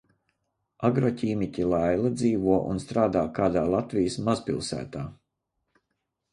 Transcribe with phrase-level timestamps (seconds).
[0.87, 5.07] Agroķīmiķe Laila dzīvo un strādā kādā Latvijas mazpilsētā.